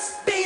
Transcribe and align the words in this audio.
just 0.00 0.24
be 0.24 0.39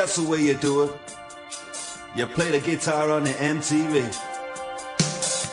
That's 0.00 0.16
the 0.16 0.22
way 0.26 0.40
you 0.40 0.54
do 0.54 0.84
it. 0.84 0.92
You 2.16 2.24
play 2.24 2.50
the 2.50 2.58
guitar 2.58 3.10
on 3.10 3.24
the 3.24 3.32
MTV. 3.32 4.08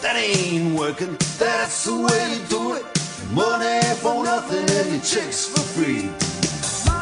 That 0.02 0.16
ain't 0.16 0.74
working. 0.74 1.18
That's 1.38 1.84
the 1.84 1.92
way 1.92 2.34
you 2.34 2.46
do 2.48 2.76
it. 2.76 2.86
Money 3.34 3.82
for 3.96 4.24
nothing 4.24 4.60
and 4.60 4.90
your 4.90 5.02
chicks 5.02 5.48
for 5.50 5.60
free. 5.60 6.04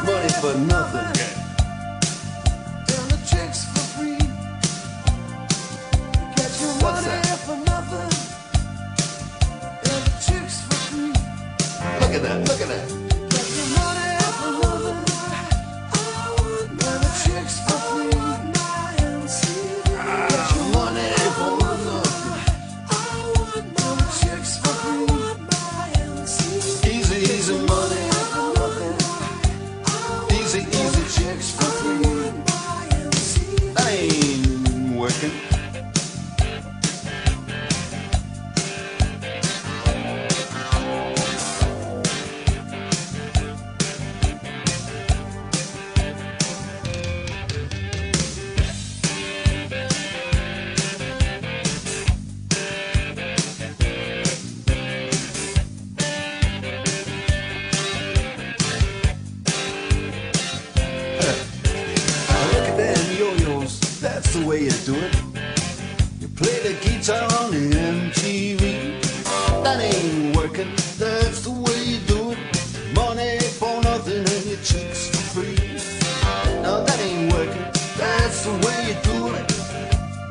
Money 0.04 0.28
for 0.42 0.58
nothing. 0.58 1.06
And 2.98 3.10
the 3.12 3.18
chicks 3.30 3.64
for 3.70 3.86
free. 3.94 4.18
Get 6.34 6.50
your 6.60 6.74
What's 6.82 7.06
money 7.06 7.22
that? 7.22 7.38
for 7.46 7.58
nothing. 7.58 8.10
And 9.86 10.02
the 10.02 10.14
chicks 10.26 10.62
for 10.62 10.80
free. 10.90 11.14
Look 12.00 12.12
at 12.12 12.22
that. 12.22 12.48
Look 12.48 12.60
at 12.60 12.66
that. 12.66 12.95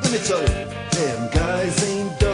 Let 0.06 0.12
me 0.12 0.20
tell 0.20 0.40
you, 0.40 0.68
damn 0.92 1.30
guys 1.32 1.84
ain't. 1.90 2.25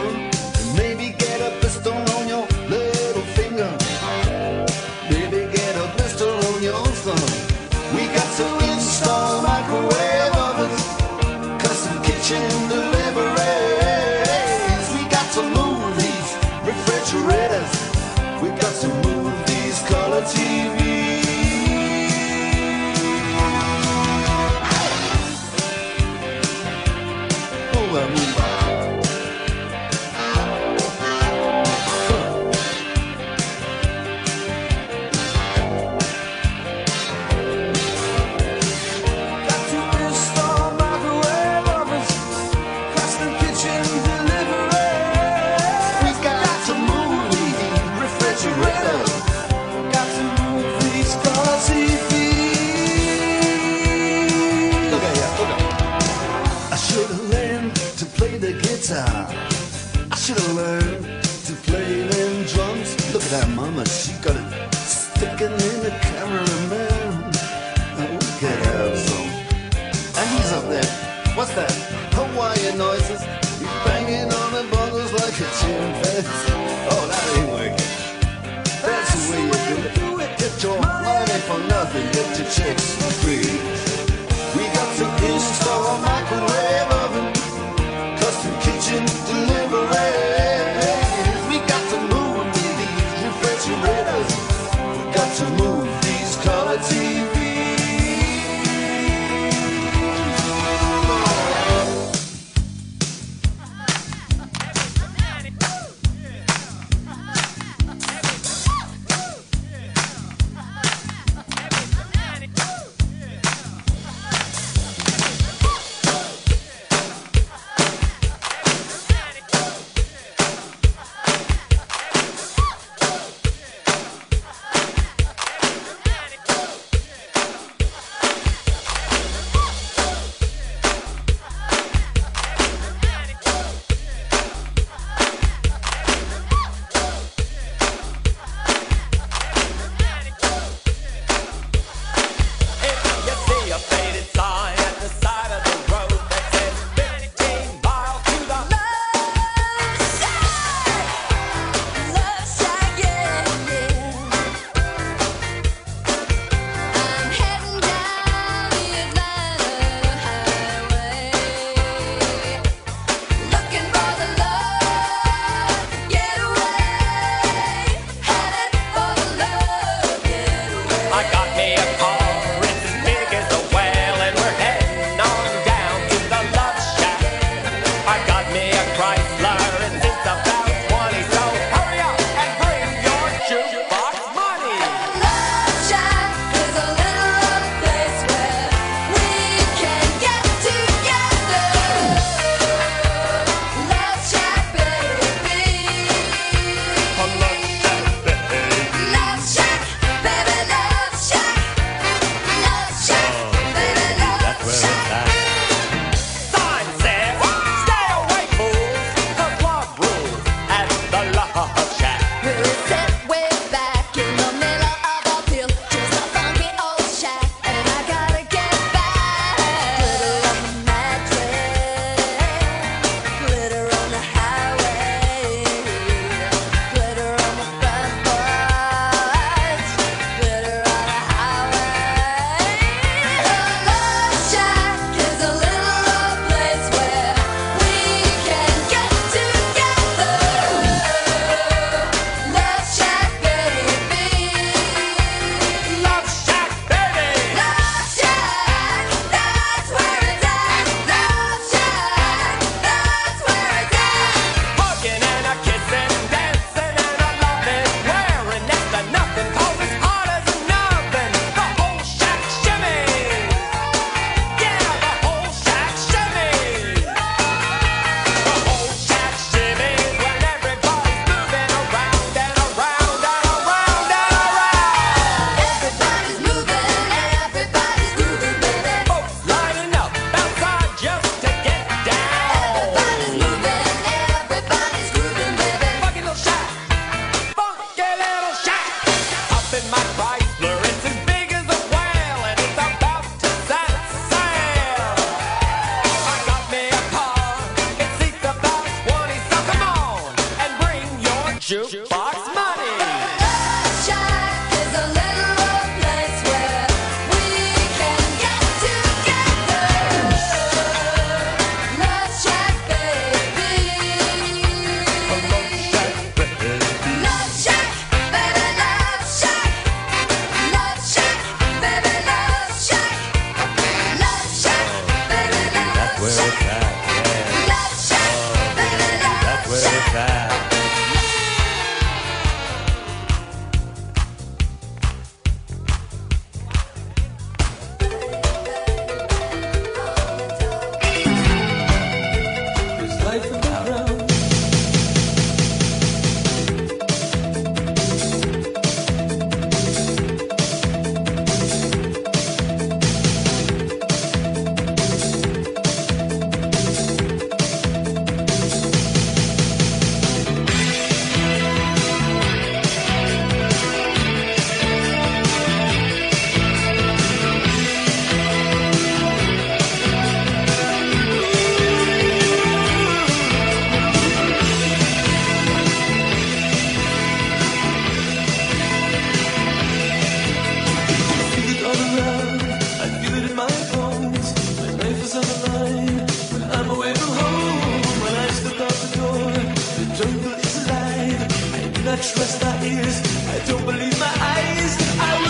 I 392.12 392.16
trust 392.16 392.60
my 392.60 392.84
ears. 392.84 393.22
I 393.48 393.64
don't 393.66 393.86
believe 393.86 394.20
my 394.20 394.26
eyes. 394.26 394.98
I 395.18 395.41